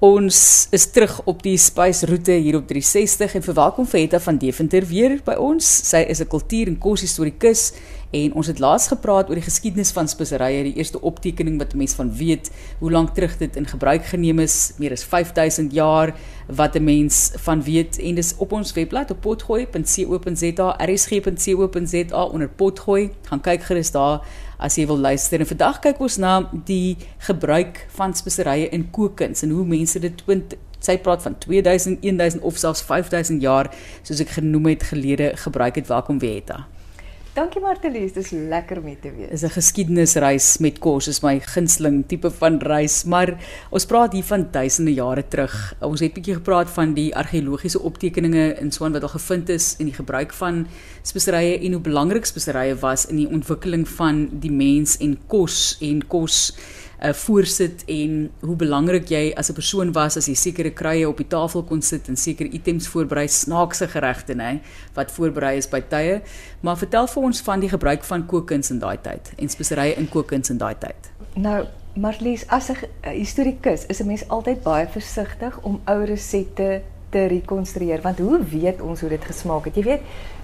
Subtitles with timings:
[0.00, 5.18] Ons is terug op die spysroete hier op 360 en verwelkom Vetta van Deventer weer
[5.26, 5.66] by ons.
[5.90, 7.72] Sy is 'n kultuur- en koshistorikus
[8.10, 11.96] en ons het laas gepraat oor die geskiedenis van speserye, die eerste optekening wat mense
[11.98, 12.50] van weet,
[12.80, 16.14] hoe lank terug dit in gebruik geneem is, meer as 5000 jaar
[16.46, 23.10] wat 'n mens van weet en dis op ons webblad op potgooi.co.za, rsg.co.za onder potgooi.
[23.28, 24.26] Gaan kyk gerus daar
[24.58, 25.40] as jy wil luister.
[25.40, 30.16] En vandag kyk ons na die gebruik van speserye in kookkuns en hoe mense dit
[30.16, 33.70] twint sy praat van 2000, 1000 of selfs 5000 jaar
[34.02, 35.86] soos ek genoem het gelede gebruik het.
[35.86, 36.66] Welkom Weta.
[37.30, 39.28] Dankie Martelies, dis lekker om hier te wees.
[39.30, 43.38] Dis 'n geskiedenisreis met kos, is my gunsteling tipe van reis, maar
[43.70, 45.74] ons praat hier van duisende jare terug.
[45.80, 49.84] Ons het bietjie gepraat van die argeologiese optekeninge in Swaan wat al gevind is en
[49.84, 50.66] die gebruik van
[51.02, 56.06] speserye en hoe belangrik speserye was in die ontwikkeling van die mens en kos en
[56.06, 56.52] kos
[57.02, 61.16] uh, voorsit en hoe belangrik jy as 'n persoon was as jy sekere kruie op
[61.16, 64.60] die tafel kon sit en sekere items voorberei snaakse geregte nê
[64.94, 66.20] wat voorberei is by tye.
[66.60, 70.08] Maar vertel vir ons van die gebruik van kookkuns in daai tyd en speserye in
[70.08, 71.10] kookkuns in daai tyd.
[71.34, 77.26] Nou Marlies as 'n historikus is 'n mens altyd baie versigtig om ou resepte te
[77.26, 79.74] rekonstrueer want hoe weet ons hoe dit gesmaak het?
[79.74, 80.00] Jy weet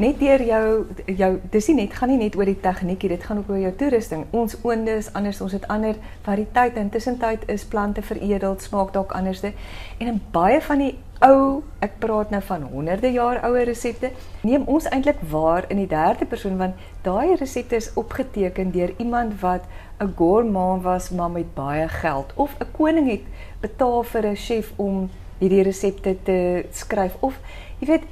[0.00, 0.66] net deur jou
[1.06, 3.72] jou dis nie net gaan nie net oor die tegniek dit gaan ook oor jou
[3.82, 4.24] toerusting.
[4.32, 6.80] Ons oonde is anders ons het ander variëteite.
[6.80, 9.52] Intussen tyd is plante veredel smaak dalk anderste
[9.98, 14.08] en in baie van die ou ek praat nou van honderde jaar ouer resepte
[14.40, 19.36] neem ons eintlik waar in die derde persoon want daai resepte is opgeteken deur iemand
[19.44, 19.68] wat
[20.00, 22.32] 'n gourmand was maar met baie geld.
[22.34, 23.24] Of 'n koning het
[23.60, 27.16] betaal vir 'n chef om hierdie resepte te skryf.
[27.20, 27.36] Of
[27.80, 28.04] jy weet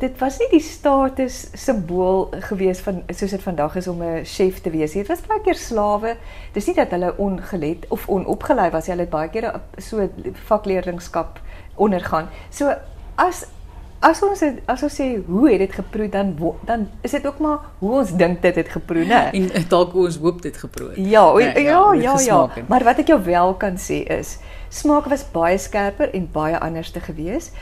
[0.00, 4.60] dit was nie die status simbool gewees van soos dit vandag is om 'n chef
[4.60, 4.92] te wees.
[4.92, 6.16] Dit was baie keer slawe.
[6.52, 8.86] Dis nie dat hulle ongelet of onopgelei was.
[8.86, 11.40] Hulle het baie keer so vakleerlingskap
[11.74, 12.28] ondergaan.
[12.50, 12.74] So
[13.14, 13.46] as
[14.00, 16.32] as ons het, as ons sê hoe het dit geproe dan
[16.64, 19.28] dan is dit ook maar hoe ons dink dit het geproe, né?
[19.32, 20.92] En dalk ons hoop dit geproe.
[20.96, 22.48] Ja, nee, ja, ja, ja, ja.
[22.66, 24.38] Maar wat ek jou wel kan sê is
[24.68, 27.52] smaak was baie skerper en baie anderste geweest.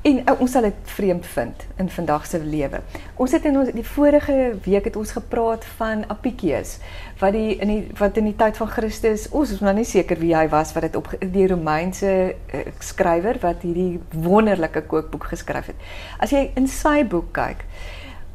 [0.00, 2.78] En uh, ons sal dit vreemd vind in vandag se lewe.
[3.20, 6.78] Ons het in ons die vorige week het ons gepraat van Apicius
[7.20, 10.16] wat die in die wat in die tyd van Christus, ons is nog nie seker
[10.22, 15.68] wie hy was wat dit op die Romeinse uh, skrywer wat hierdie wonderlike kookboek geskryf
[15.74, 15.88] het.
[16.16, 17.66] As jy in sy boek kyk,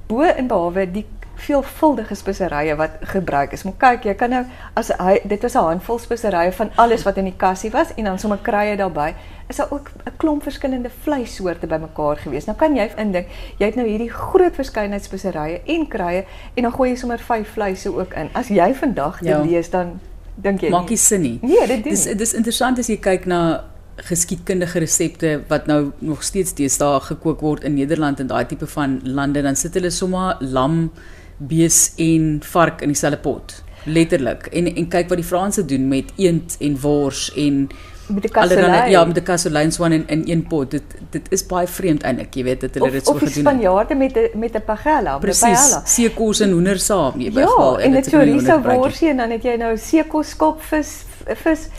[0.06, 3.64] bo en behalwe die veelvuldige speserye wat gebruik is.
[3.64, 7.18] Maar kyk, jy kan nou as hy dit was 'n handvol speserye van alles wat
[7.18, 9.16] in die kassie was en dan sommer krye daarbey.
[9.48, 12.46] Is daar ook 'n klomp verskillende vleissoorte bymekaar gewees.
[12.46, 16.72] Nou kan jy indink, jy het nou hierdie groot verskeidenheid speserye en krye en dan
[16.72, 18.30] gooi jy sommer vyf vleise ook in.
[18.34, 19.42] As jy vandag dit ja.
[19.42, 20.00] lees dan
[20.36, 21.40] dink jy Maak nie sin nie.
[21.42, 21.84] Nee, dit.
[21.84, 23.64] Dis dis interessant as jy kyk na
[23.96, 29.00] geskiedkundige resepte wat nou nog steeds deesdae gekook word in Nederland en daai tipe van
[29.04, 30.90] lande dan sit hulle sommer lam
[31.38, 33.64] bees en vark in dieselfde pot.
[33.86, 34.48] Letterlik.
[34.52, 37.68] En en kyk wat die Franse doen met eend en wors en
[38.08, 38.90] met die kasselyn.
[38.90, 40.72] ja met die kasselyn swan in in een pot.
[40.72, 43.44] Dit dit is baie vreemd eintlik jy weet dat hulle dit so gedoen het of
[43.44, 48.08] Spanjaarde met 'n met 'n pagella presies seekos en hoender saam jy ja en dit
[48.08, 51.04] chorizo worsie en dan het jy nou seekos skop vis.
[51.26, 51.70] Vis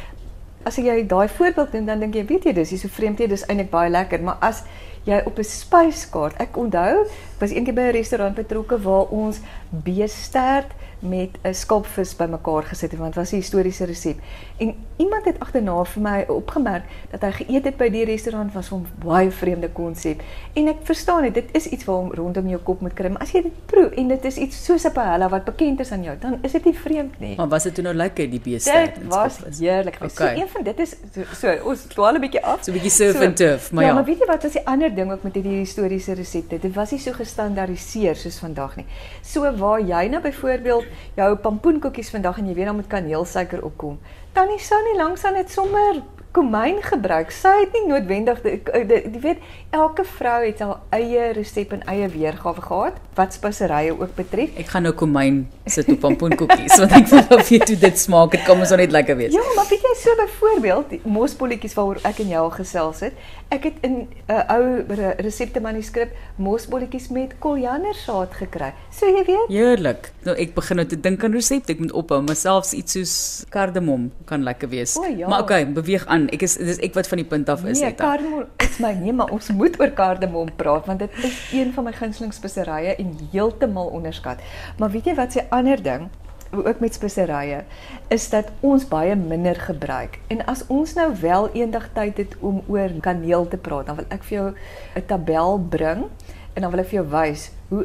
[0.64, 3.26] as jy daai voorbeeld doen dan dink jy weet jy dis is so vreemd jy
[3.26, 4.22] dis eintlik baie lekker.
[4.22, 4.62] Maar as
[5.06, 7.06] jy op 'n spyskaart ek onthou
[7.38, 9.40] was eendag by 'n restaurant betrokke waar ons
[9.70, 14.18] beestert met 'n skulpvis bymekaar gesit het want dit was 'n historiese resep.
[14.56, 18.72] En iemand het agterna vir my opgemerk dat hy geëet het by die restaurant was
[18.72, 20.22] 'n baie vreemde konsep.
[20.52, 23.30] En ek verstaan dit, dit is iets waarom rondom jou kop moet kry, maar as
[23.30, 26.16] jy dit proe en dit is iets soos 'n paella wat bekend is aan jou,
[26.18, 27.36] dan is dit nie vreemd nie.
[27.36, 28.94] Maar was dit toe nou lekker die beestert?
[28.94, 29.94] Dit was heerlik.
[29.94, 30.08] Okay.
[30.08, 32.62] So een van dit is so, so ons dwaal 'n bietjie af.
[32.64, 33.88] So 'n bietjie surf so, and turf, maar ja.
[33.88, 36.58] Ja, maar weet jy wat was die ander ding ook met hierdie historiese resepte?
[36.62, 38.86] Dit was nie so gestandaardiseer soos vandag nie.
[39.22, 43.98] So waar jy nou byvoorbeeld jou pampoenkoekies vandag en jy weet dan met kaneelsuiker opkom.
[44.36, 46.02] Tannie sou nie langs aan dit sommer
[46.36, 47.32] komyn gebruik.
[47.32, 49.40] Sy het nie noodwendig jy weet
[49.74, 54.52] elke vrou het haar eie resep en eie weergawe gehad wat speserye ook betref.
[54.60, 58.34] Ek gaan nou komyn sit op pampoenkoekies want ek wil of jy dit smaak.
[58.36, 59.34] Dit kom ons nou net lekker wees.
[59.36, 63.16] Ja, maar weet jy so byvoorbeeld mosbolletjies waaroor ek en jou al gesels het.
[63.54, 64.84] Ek het in 'n uh, ou
[65.22, 68.72] resepte manuskrip mosbolletjies met koriandersaad gekry.
[68.90, 69.48] So jy weet.
[69.48, 70.12] Heerlik.
[70.24, 71.72] Nou ek begin nou te dink aan resepte.
[71.72, 74.96] Ek moet ophou, maar selfs iets soos kardemom kan lekker wees.
[74.96, 75.28] O, ja.
[75.28, 76.25] Maar okay, beweeg aan.
[76.32, 77.80] Ek is dis ek wat van die punt af is.
[77.80, 81.72] Nee, kardemom is my nee, maar ons moet oor kardemom praat want dit is een
[81.72, 84.42] van my gunsteling speserye en heeltemal onderskat.
[84.78, 86.08] Maar weet jy wat se ander ding
[86.54, 87.64] ook met speserye
[88.08, 90.18] is dat ons baie minder gebruik.
[90.32, 94.08] En as ons nou wel eendag tyd het om oor kaneel te praat, dan wil
[94.08, 94.48] ek vir jou
[94.96, 96.06] 'n tabel bring
[96.54, 97.84] en dan wil ek vir jou wys hoe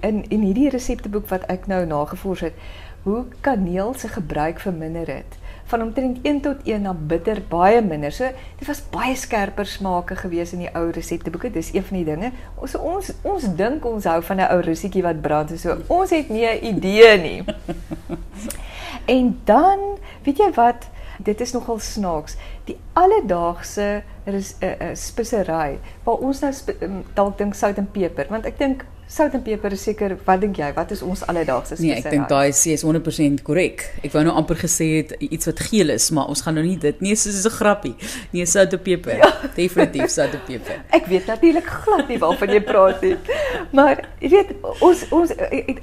[0.00, 2.54] in in hierdie resepteboek wat ek nou nagevors het,
[3.02, 5.40] hoe kaneel se gebruik verminder het
[5.72, 8.12] van omtrent 1 tot 1 na bitter baie minder.
[8.12, 8.28] So
[8.58, 11.50] dit was baie skerper smake gewees in die ou resepteboeke.
[11.50, 12.32] Dis een van die dinge.
[12.60, 15.76] Ons ons ons dink ons hou van 'n ou rusietjie wat brand en so.
[15.86, 17.44] Ons het nie 'n idee nie.
[19.16, 19.78] en dan,
[20.22, 20.88] weet jy wat?
[21.18, 22.36] Dit is nogal snaaks.
[22.64, 27.90] Die alledaagse is 'n uh, uh, spesery waar ons nou um, dalk dink sout en
[27.90, 30.70] peper, want ek dink sout en peper is seker, wat dink jy?
[30.76, 31.90] Wat is ons alledaagse spesery?
[31.90, 33.84] Nee, ek dink daai is, is 100% korrek.
[34.00, 36.78] Ek wou nou amper gesê het iets wat geel is, maar ons gaan nou nie
[36.80, 37.94] dit nie, soos 'n grappie.
[38.32, 39.18] Nee, sout en peper.
[39.20, 39.30] Ja.
[39.58, 40.80] Definitief sout en peper.
[40.90, 43.16] Ek weet natuurlik glad nie waarvan jy praat nie.
[43.76, 44.50] Maar jy weet,
[44.80, 45.30] ons ons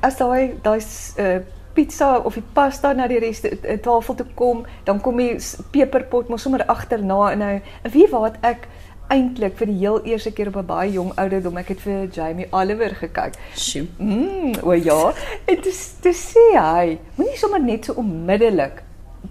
[0.01, 1.39] as daai daai uh,
[1.73, 5.37] pizza of die pasta na die rest uh, tafel toe kom, dan kom die
[5.71, 8.67] peperpot mos sommer agterna en nou en wie weet ek
[9.09, 12.47] eintlik vir die heel eerste keer op 'n baie jong ouderdom ek het vir Jamie
[12.51, 13.33] Oliver gekyk.
[13.55, 13.87] Sjoe.
[13.97, 15.13] Mm, o ja.
[15.45, 18.83] En dis dis sê hy, moenie sommer net so onmiddellik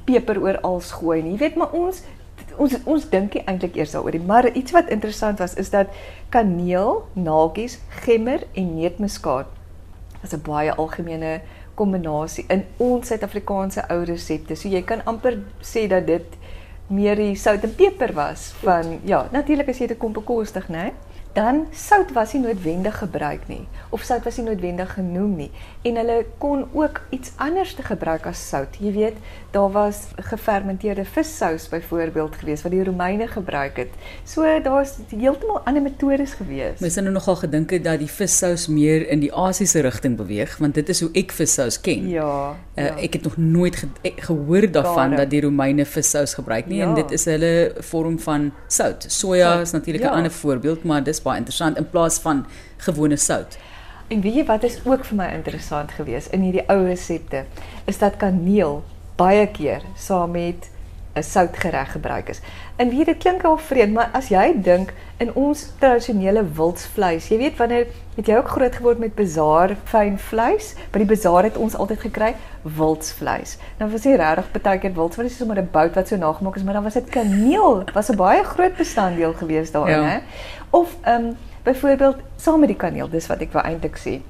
[0.04, 1.32] peper oor als gooi nie.
[1.32, 2.02] Jy weet maar ons
[2.58, 5.86] ons ons dink nie eintlik eers daaroor nie, maar iets wat interessant was is dat
[6.28, 9.46] kaneel, naaltjies, gemmer en neutmuskaat
[10.22, 11.40] is 'n baie algemene
[11.74, 14.56] kombinasie in ons Suid-Afrikaanse ou resepte.
[14.56, 16.37] So jy kan amper sê dat dit
[16.88, 20.90] meer die sout en peper was van ja, natuurlik as jy dit kom bekostig, né?
[21.32, 25.50] Dan sout was nie noodwendig gebruik nie of sout was nie noodwendig genoem nie
[25.82, 28.76] en hulle kon ook iets anders te gebruik as sout.
[28.80, 29.20] Jy weet,
[29.54, 33.94] daar was gefermenteerde vissous byvoorbeeld geweest wat die Romeine gebruik het.
[34.24, 36.80] So daar's heeltemal ander metodes geweest.
[36.80, 40.74] Mens het nou nogal gedink dat die vissous meer in die Asiëse rigting beweeg want
[40.74, 42.08] dit is hoe ek vissous ken.
[42.08, 42.56] Ja.
[42.74, 42.96] Uh, ja.
[42.96, 45.16] Ek het nog nooit ge gehoor daarvan Daarom.
[45.16, 46.88] dat die Romeine vissous gebruik nie ja.
[46.88, 49.06] en dit is hulle vorm van sout.
[49.08, 49.62] Soja sout.
[49.62, 50.12] is natuurlik 'n ja.
[50.12, 53.58] ander voorbeeld, maar dis baie interessant in plaas van gewone sout.
[54.08, 57.44] En weet jy wat is ook vir my interessant geweest in hierdie ou resepte
[57.84, 58.82] is dat kaneel
[59.20, 60.70] baie keer saam met
[61.18, 62.40] 'n soutgereg gebruik is.
[62.76, 67.38] En weet dit klink al vreemd, maar as jy dink in ons tradisionele wildsvleis, jy
[67.38, 67.86] weet wanneer
[68.16, 70.74] het jy ook groot geword met bazaar fyn vleis?
[70.90, 73.58] By die bazaar het ons altyd gekry wildsvleis.
[73.78, 76.62] Nou was jy regtig baie keer wildsvleis is sommer 'n bout wat so nagemaak is,
[76.62, 80.08] maar dan was dit kaneel, was 'n baie groot bestanddeel geweest daarin, ja.
[80.08, 80.18] hè?
[80.70, 84.20] Of ehm um, byvoorbeeld saam met die kaneel, dis wat ek wou eintlik sê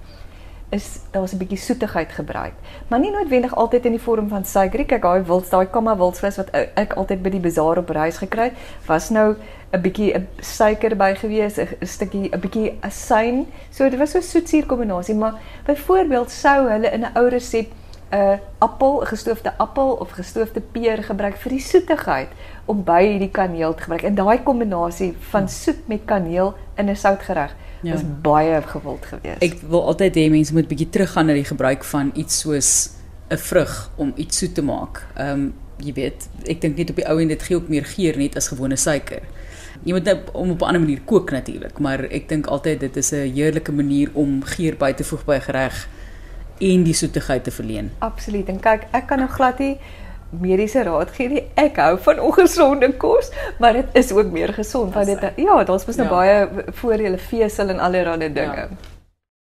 [0.70, 2.52] is daar was 'n bietjie soetigheid gebruik,
[2.88, 4.84] maar nie noodwendig altyd in die vorm van suiker.
[4.84, 8.42] Kyk, daai wils, daai kamma wilsvleis wat ek altyd by die bazaar op reis gekry
[8.42, 8.52] het,
[8.86, 9.36] was nou
[9.72, 13.46] 'n bietjie 'n suiker by gewees, 'n stukkie 'n bietjie asyn.
[13.70, 15.34] So dit was so soetsuur kombinasie, maar
[15.66, 17.72] byvoorbeeld sou hulle in 'n ou resep
[18.10, 22.28] 'n appel, 'n gestoofde appel of gestoofde peer gebruik vir die soetigheid
[22.68, 24.02] om by hierdie kaneel te gebruik.
[24.02, 27.94] En daai kombinasie van soet met kaneel in 'n soutgereg ja.
[27.94, 29.42] is baie gewild geweest.
[29.42, 32.90] Ek wil altyd hê mense moet bietjie teruggaan na die gebruik van iets soos
[33.30, 35.06] 'n vrug om iets soet te maak.
[35.16, 37.84] Ehm um, jy weet, ek dink net op die ou en dit gee ook meer
[37.84, 39.22] geur net as gewone suiker.
[39.86, 42.96] Jy moet nou om op 'n ander manier kook natuurlik, maar ek dink altyd dit
[42.96, 45.88] is 'n heerlike manier om geur by te voeg by 'n gereg
[46.58, 47.90] en die soetigheid te verleen.
[47.98, 48.48] Absoluut.
[48.48, 49.78] En kyk, ek kan nou glad nie
[50.30, 51.44] mediese raad gee nie.
[51.54, 55.86] Ek hou van ongesonde kos, maar dit is ook meer gesond want dit ja, daar's
[55.88, 56.14] mos nou ja.
[56.14, 58.68] baie voordele, vesel en allerlei dinge.
[58.68, 58.97] Ja.